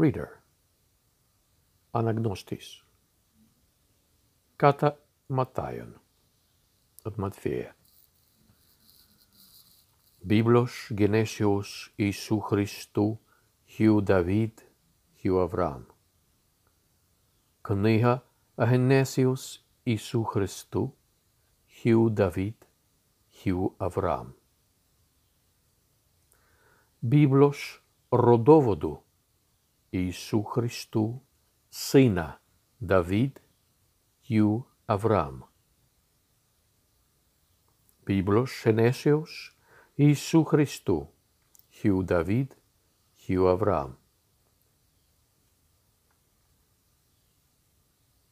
[0.00, 0.26] reader,
[1.90, 2.84] αναγνώστης,
[4.56, 6.00] κατά Ματάιον,
[7.02, 7.76] από τη Ματθαία.
[10.20, 13.20] Βίβλος γενέσιος Ιησού Χριστού,
[13.64, 14.58] Χιου Δαβίδ,
[15.14, 15.82] Χιου Αβραάμ.
[17.60, 20.96] Κνήχα αγενέσιος Ιησού Χριστού,
[21.66, 22.54] Χιου Δαβίδ,
[23.28, 24.30] Χιου Αβραάμ.
[26.98, 29.04] Βίβλος Ροδόβοδου,
[29.92, 31.26] Ιησού Χριστού,
[31.68, 32.42] σύνα
[32.78, 33.32] Δαβίδ,
[34.20, 35.40] γιου Αβραάμ.
[38.04, 39.58] Βίβλος ενέσεως
[39.94, 41.14] Ιησού Χριστού,
[41.68, 42.50] γιου Δαβίδ,
[43.38, 43.94] ο Αβραάμ.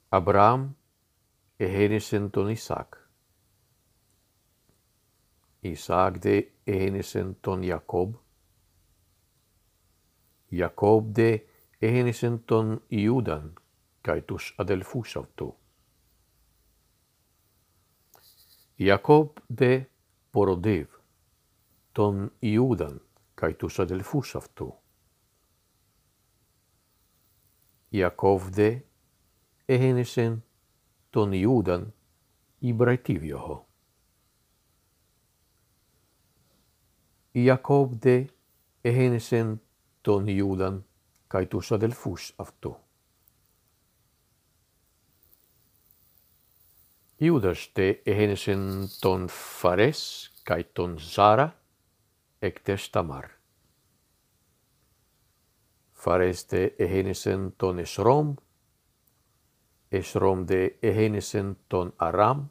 [0.09, 0.73] Αβραάμ
[1.57, 2.95] εγένεσεν τον Ισάκ.
[5.61, 8.15] Ισάκ δε εγένεσεν τον Ιακώβ,
[10.51, 11.47] Jacob de
[11.81, 13.55] Ehenesenton Iudan,
[14.03, 15.57] cae tus adelfus auto.
[18.79, 19.91] Jacob de
[20.31, 20.89] Porodiv,
[21.93, 23.01] ton Iudan,
[23.35, 24.77] cae tus adelfus auto.
[27.93, 28.87] Jacob de
[29.69, 30.43] Ehenesen
[31.11, 31.93] ton Iudan,
[32.61, 33.67] Ibretivioho.
[37.35, 38.31] Jacob de
[38.85, 39.61] Ehenesen
[40.02, 40.86] Ιακώβ δε έγενεσεν τον Ιούδαν
[41.28, 42.78] και τους αδελφούς αυτού.
[47.16, 51.62] Ιούδας δε έγενεσεν τον Φαρές και τον Ζάρα
[52.40, 53.26] εκ τες Ταμάρ.
[55.92, 58.34] Φαρές δε έγενεσεν τον Εσρόμ
[59.94, 62.50] Esrom de Ehenesen ton Aram,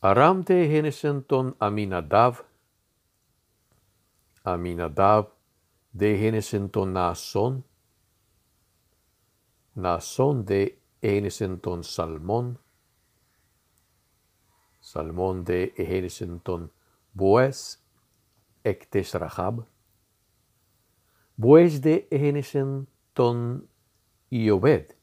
[0.00, 2.42] Aram de Ehenesen ton Aminadav,
[4.42, 5.24] Aminadav
[5.91, 7.65] de entonazón,
[9.75, 12.59] nazón de enton salmón,
[14.79, 16.71] salmón de enton
[17.13, 17.83] boes,
[18.63, 19.65] ectes rahab,
[21.35, 23.67] boes de enton
[24.29, 24.95] iobed,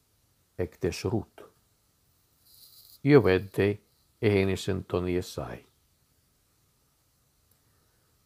[0.56, 1.42] ectes rut,
[3.02, 3.82] iobed de
[4.20, 5.66] enton yesai,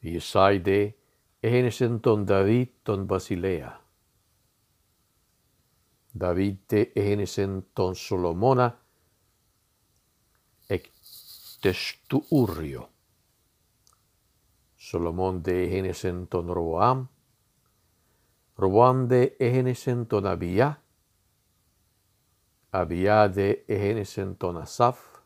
[0.01, 1.02] yesai de
[1.43, 3.81] eres ton David ton Basilea.
[6.15, 8.83] David te en ton Solomona
[11.63, 12.91] testuurrio.
[14.77, 17.09] Solomón de en ton Roam.
[18.57, 20.83] Roam de en ton Abia.
[22.73, 25.23] Abia de en ton Asaf.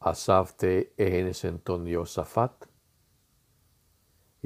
[0.00, 2.73] Asaf de en ton Yosafat.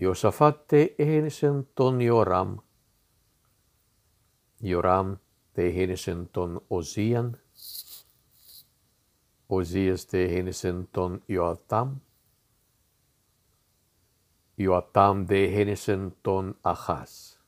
[0.01, 2.59] Josafat Hensenton Joram.
[4.61, 5.19] Joram
[5.53, 7.37] te hänisen ton Ozian,
[9.49, 12.01] Ozias te tee Hensenton Joatam.
[14.59, 17.39] Joatam te tee Hensenton Ahas.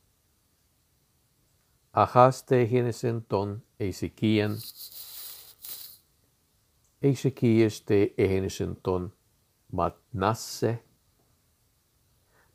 [1.93, 4.51] Ahas tee Hensenton Ezekian.
[7.01, 9.13] Ezekias tee Hensenton
[9.71, 10.83] Matnasse.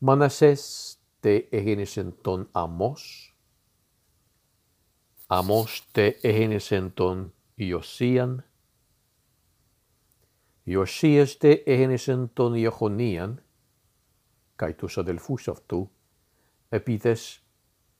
[0.01, 3.34] Manasés te egenesenton Amos,
[5.29, 8.45] Amos te egenesenton Iosian,
[10.67, 13.41] Iosias te egenesenton Iechonian,
[14.57, 15.91] kai tusa Delfus αυτού,
[16.69, 17.43] επίτες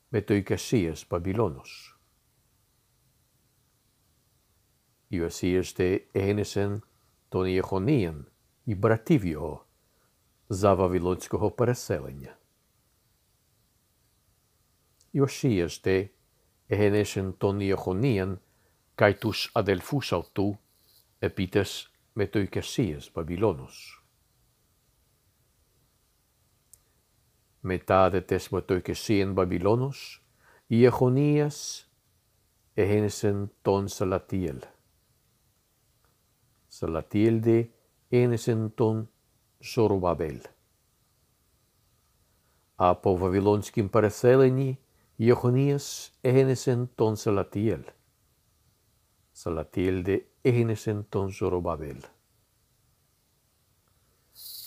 [0.09, 1.99] με το οικασίας Παμπυλώνος.
[5.07, 6.83] Ιωσίας τε ένεσεν
[7.29, 8.31] τον Ιεχονίαν,
[8.63, 9.66] η Μπρατίβιο,
[10.48, 12.36] за Вавилонського переселення.
[15.12, 16.08] Йошія ж де
[16.70, 18.38] егенешен тон Йохоніян
[18.94, 20.58] кайтуш αδελφούς αυτού
[21.18, 24.02] επίτες με το Οικασίας Βαβυλώνος.
[27.64, 30.26] μετά δε τες μετοικεσίαν Βαβυλώνος,
[30.66, 31.90] η Εχονίας
[32.74, 34.58] έγενεσεν τον Σαλατιέλ.
[36.66, 37.64] Σαλατιέλ δε
[38.08, 39.10] έγενεσεν τον
[39.59, 40.41] Ζωρουβαβέλ.
[42.75, 44.79] Από Βαβυλώνσκην παρεθέλενη,
[45.15, 47.83] η Εχονίας έγενεσεν τον Σαλατιέλ.
[49.31, 52.01] Σαλατιέλ δε έγενεσεν τον Ζωρουβαβέλ.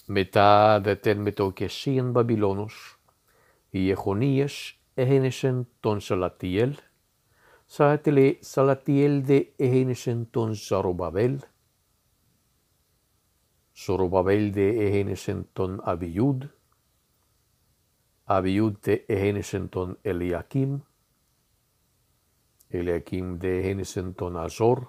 [0.07, 3.01] Μετά δε τεν μετοκεσίαν Βαβυλώνος,
[3.71, 6.75] οι Εχονίες έγενεσεν τον Σαλατιέλ,
[7.73, 11.39] Σάτελε Σαλατιέλ δε έγενεσεν τον Ζαροβαβέλ,
[13.75, 16.49] Zorobabel de Egenesenton Abiud,
[18.27, 20.83] Abiud de Egenesenton Eliakim,
[22.69, 24.89] Eliakim de Egenesenton Azor,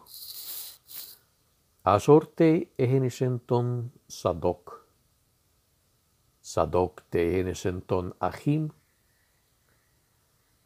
[1.84, 4.86] Azor de Egenesenton Sadoc,
[6.42, 8.70] Sadoc de Egenesenton Ahim,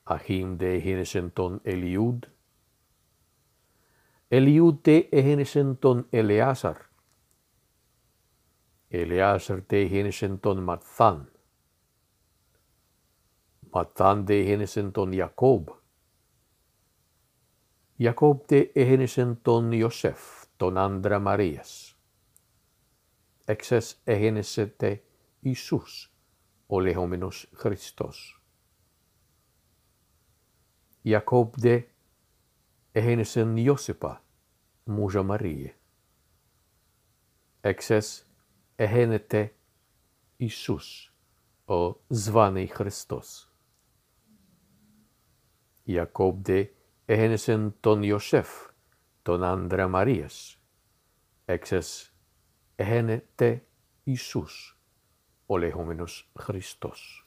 [0.06, 2.25] Ahim de Egenesenton Eliud,
[4.29, 6.84] Eliud de Egenesenton Eleazar,
[9.00, 11.31] Ελιάσερ τε γίνησεν τον Ματθάν.
[13.71, 15.68] Ματθάν τε γίνησεν τον Ιακώβ.
[17.95, 22.00] Ιακώβτε τε τον Ιωσέφ, τον άνδρα Μαρίας.
[23.45, 25.01] Εξές έγινεσε τε
[25.39, 26.15] Ιησούς,
[26.68, 28.44] ο λεγόμενος Χριστός.
[31.01, 31.83] Ιακώβτε δε
[32.92, 34.24] έγινεσεν Ιώσεπα,
[34.83, 35.75] μούζα Μαρίε.
[37.62, 38.25] Εξές
[38.76, 39.49] ehenete
[40.37, 41.14] Ιησούς,
[41.64, 43.49] ο званий Χριστός.
[45.87, 46.64] Jakob de
[47.06, 48.72] ehenesen ton Josef,
[49.22, 50.56] ton andra Marias,
[51.44, 52.14] εξες
[52.76, 53.58] εhenete
[54.05, 54.78] Ιησούς,
[55.46, 57.24] ο λεγόμενος Χριστός.